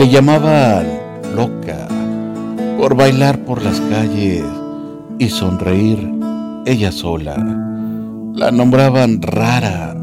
Le 0.00 0.08
llamaban 0.08 0.86
loca 1.36 1.86
por 2.78 2.96
bailar 2.96 3.44
por 3.44 3.62
las 3.62 3.78
calles 3.82 4.42
y 5.18 5.28
sonreír 5.28 6.10
ella 6.64 6.90
sola. 6.90 7.36
La 8.34 8.50
nombraban 8.50 9.20
rara 9.20 9.94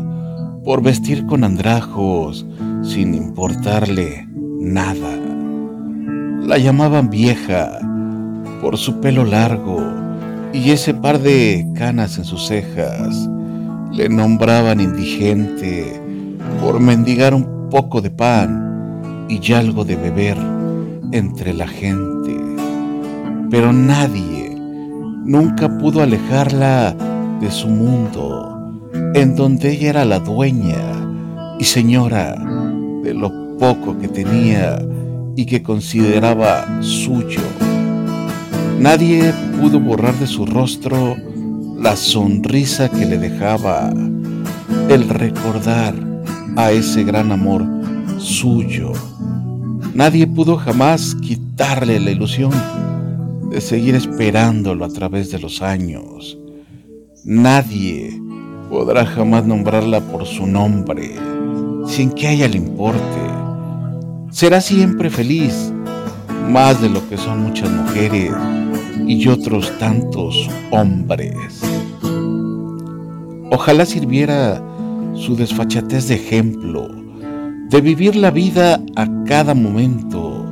por 0.64 0.84
vestir 0.84 1.26
con 1.26 1.44
andrajos 1.44 2.46
sin 2.84 3.16
importarle 3.16 4.28
nada. 4.60 5.18
La 6.44 6.60
llamaban 6.60 7.10
vieja 7.10 7.80
por 8.62 8.78
su 8.78 9.02
pelo 9.02 9.26
largo 9.26 9.82
y 10.54 10.70
ese 10.70 10.94
par 10.94 11.18
de 11.18 11.68
canas 11.74 12.20
en 12.20 12.26
sus 12.26 12.46
cejas. 12.46 13.28
Le 13.92 14.10
nombraban 14.10 14.80
indigente 14.80 16.00
por 16.62 16.80
mendigar 16.80 17.34
un 17.34 17.68
poco 17.72 18.00
de 18.00 18.12
pan 18.12 18.67
y 19.30 19.54
algo 19.54 19.84
de 19.84 19.96
beber 19.96 20.38
entre 21.12 21.54
la 21.54 21.68
gente. 21.68 22.38
Pero 23.50 23.72
nadie 23.74 24.56
nunca 24.56 25.78
pudo 25.78 26.02
alejarla 26.02 26.96
de 27.40 27.52
su 27.52 27.68
mundo, 27.68 28.82
en 29.14 29.36
donde 29.36 29.72
ella 29.72 29.90
era 29.90 30.06
la 30.06 30.20
dueña 30.20 31.56
y 31.60 31.64
señora 31.64 32.36
de 33.04 33.14
lo 33.14 33.58
poco 33.58 33.98
que 33.98 34.08
tenía 34.08 34.80
y 35.36 35.46
que 35.46 35.62
consideraba 35.64 36.82
suyo. 36.82 37.42
Nadie 38.80 39.34
pudo 39.60 39.80
borrar 39.80 40.14
de 40.16 40.28
su 40.28 40.46
rostro 40.46 41.16
la 41.80 41.96
sonrisa 41.96 42.90
que 42.90 43.06
le 43.06 43.18
dejaba 43.18 43.92
el 44.90 45.10
recordar 45.10 45.94
a 46.56 46.72
ese 46.72 47.04
gran 47.04 47.32
amor 47.32 47.66
suyo. 48.18 48.94
Nadie 49.98 50.28
pudo 50.28 50.58
jamás 50.58 51.16
quitarle 51.16 52.00
la 52.00 52.12
ilusión 52.12 52.52
de 53.50 53.60
seguir 53.60 53.96
esperándolo 53.96 54.86
a 54.86 54.90
través 54.90 55.32
de 55.32 55.40
los 55.40 55.64
años. 55.64 56.38
Nadie 57.26 58.22
podrá 58.70 59.08
jamás 59.08 59.48
nombrarla 59.48 60.00
por 60.02 60.28
su 60.28 60.46
nombre 60.46 61.16
sin 61.88 62.12
que 62.12 62.28
a 62.28 62.32
ella 62.32 62.48
le 62.48 62.58
importe 62.58 63.22
será 64.30 64.62
siempre 64.62 65.10
feliz, 65.10 65.74
más 66.48 66.80
de 66.80 66.90
lo 66.90 67.10
que 67.10 67.18
son 67.18 67.42
muchas 67.42 67.72
mujeres 67.72 68.32
y 69.08 69.28
otros 69.28 69.76
tantos 69.80 70.48
hombres. 70.70 71.34
Ojalá 73.50 73.84
sirviera 73.84 74.62
su 75.16 75.36
desfachatez 75.36 76.08
de 76.10 76.16
ejemplo, 76.16 76.88
de 77.70 77.82
vivir 77.82 78.16
la 78.16 78.32
vida 78.32 78.80
a 78.96 79.08
cada 79.26 79.54
momento, 79.54 80.46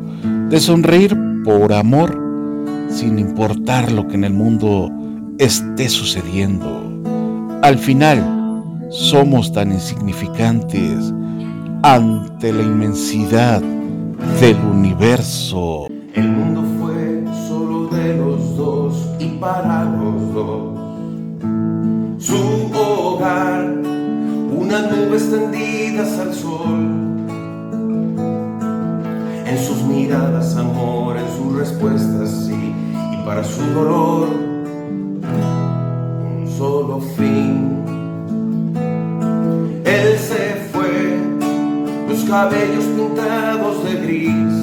de 0.49 0.59
sonreír 0.59 1.17
por 1.43 1.71
amor, 1.71 2.21
sin 2.89 3.19
importar 3.19 3.91
lo 3.91 4.07
que 4.07 4.15
en 4.15 4.25
el 4.25 4.33
mundo 4.33 4.91
esté 5.37 5.87
sucediendo. 5.87 6.91
Al 7.61 7.77
final, 7.77 8.83
somos 8.89 9.51
tan 9.53 9.71
insignificantes 9.71 11.13
ante 11.83 12.51
la 12.51 12.63
inmensidad 12.63 13.61
del 14.41 14.57
universo. 14.57 15.87
El 16.13 16.29
mundo 16.29 16.63
fue 16.79 17.23
solo 17.47 17.87
de 17.87 18.17
los 18.17 18.57
dos 18.57 19.07
y 19.19 19.27
para 19.39 19.85
los 19.85 20.33
dos. 20.33 20.75
Unas 25.15 25.29
nubes 25.29 25.31
tendidas 25.31 26.19
al 26.19 26.33
sol. 26.33 26.91
En 29.45 29.57
sus 29.59 29.83
miradas 29.83 30.55
amor, 30.57 31.17
en 31.17 31.27
sus 31.37 31.55
respuestas 31.57 32.29
sí, 32.45 32.73
y 33.13 33.25
para 33.25 33.43
su 33.43 33.61
dolor 33.73 34.29
un 36.37 36.47
solo 36.57 36.99
fin. 37.15 37.83
Él 39.85 40.17
se 40.17 40.69
fue, 40.71 41.17
los 42.09 42.23
cabellos 42.25 42.85
pintados 42.85 43.83
de 43.83 43.95
gris. 44.01 44.55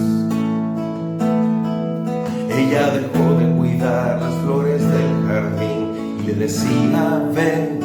Ella 2.55 2.91
dejó 2.91 3.35
de 3.39 3.57
cuidar 3.57 4.21
las 4.21 4.35
flores 4.43 4.83
del 4.83 5.27
jardín 5.27 6.19
y 6.23 6.27
le 6.27 6.35
decía, 6.35 7.31
ven, 7.35 7.82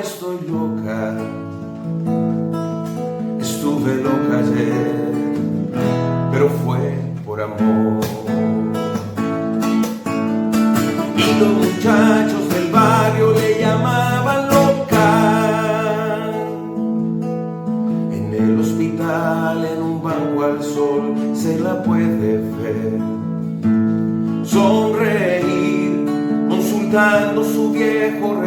estoy 0.00 0.38
loca. 0.48 1.14
Estuve 3.38 3.96
loca 3.96 4.38
ayer, 4.38 5.12
pero 6.32 6.48
fue 6.48 6.98
por 7.24 7.40
amor. 7.40 8.00
Y 11.16 11.40
los 11.40 11.48
muchachos 11.48 12.48
del 12.54 12.72
barrio 12.72 13.32
le 13.32 13.60
llamaban 13.60 14.48
loca. 14.48 16.30
En 18.12 18.34
el 18.34 18.60
hospital, 18.60 19.64
en 19.66 19.82
un 19.82 20.02
banco 20.02 20.44
al 20.44 20.62
sol, 20.62 21.14
se 21.34 21.58
la 21.58 21.82
puede 21.82 22.38
ver. 22.38 22.98
Sonreír, 24.44 26.06
consultando 26.48 27.44
su 27.44 27.70
viejo 27.72 28.40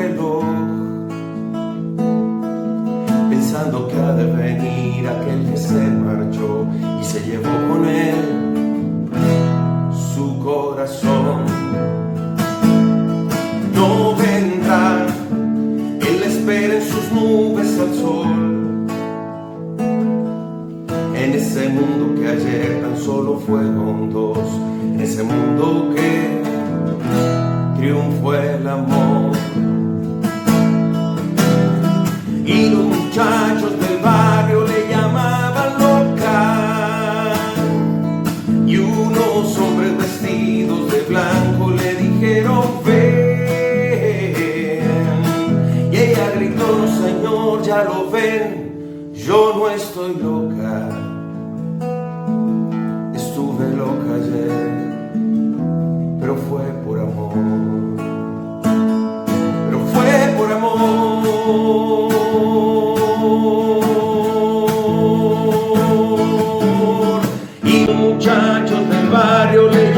venir 4.64 5.08
aquel 5.08 5.50
que 5.50 5.58
se 5.58 5.74
marchó 5.74 6.68
y 7.00 7.04
se 7.04 7.20
llevó 7.22 7.50
con 7.70 7.86
él 7.86 8.44
su 10.14 10.40
corazón 10.40 11.46
no 13.76 14.16
vendrá. 14.16 15.06
Él 16.08 16.24
espera 16.24 16.76
en 16.76 16.84
sus 16.84 17.12
nubes 17.12 17.80
al 17.80 17.94
sol. 17.96 18.28
En 21.16 21.32
ese 21.34 21.70
mundo 21.70 22.20
que 22.20 22.28
ayer 22.28 22.82
tan 22.82 22.98
solo 22.98 23.40
fueron 23.40 24.12
dos. 24.12 24.38
En 24.94 25.02
ese 25.02 25.24
mundo 25.24 25.94
que 25.96 26.42
triunfó 27.78 28.36
el 28.36 28.68
amor. 28.68 29.03
lo 47.84 48.10
ven, 48.10 49.12
yo 49.14 49.54
no 49.56 49.70
estoy 49.70 50.16
loca. 50.16 50.90
Estuve 53.14 53.76
loca 53.76 54.16
ayer, 54.16 55.12
pero 56.20 56.36
fue 56.36 56.64
por 56.86 57.00
amor. 57.00 57.34
Pero 59.66 59.80
fue 59.94 60.34
por 60.38 60.52
amor. 60.52 61.24
Y 67.64 67.88
muchachos 67.92 68.90
del 68.90 69.10
barrio 69.10 69.70
le 69.70 69.93